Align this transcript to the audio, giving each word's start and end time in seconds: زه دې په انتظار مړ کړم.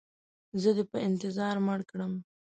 زه 0.61 0.69
دې 0.77 0.83
په 0.91 0.97
انتظار 1.07 1.55
مړ 1.65 1.79
کړم. 1.89 2.13